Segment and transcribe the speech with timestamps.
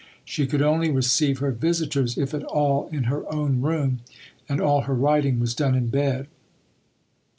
[0.25, 3.99] She could only receive her visitors, if at all, in her own room,
[4.49, 6.25] and all her writing was done in bed.